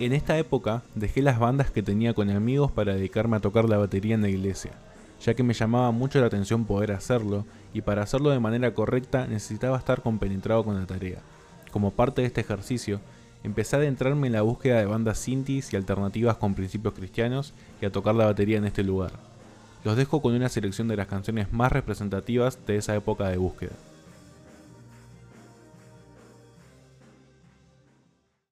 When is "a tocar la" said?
3.36-3.78, 17.86-18.26